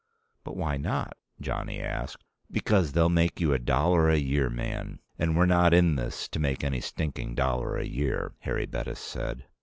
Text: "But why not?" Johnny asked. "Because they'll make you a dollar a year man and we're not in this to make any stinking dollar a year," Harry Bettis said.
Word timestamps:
"But 0.43 0.57
why 0.57 0.77
not?" 0.77 1.15
Johnny 1.39 1.79
asked. 1.79 2.23
"Because 2.49 2.93
they'll 2.93 3.07
make 3.07 3.39
you 3.39 3.53
a 3.53 3.59
dollar 3.59 4.09
a 4.09 4.17
year 4.17 4.49
man 4.49 4.99
and 5.19 5.37
we're 5.37 5.45
not 5.45 5.75
in 5.75 5.95
this 5.95 6.27
to 6.29 6.39
make 6.39 6.63
any 6.63 6.81
stinking 6.81 7.35
dollar 7.35 7.77
a 7.77 7.85
year," 7.85 8.33
Harry 8.39 8.65
Bettis 8.65 8.97
said. 8.97 9.45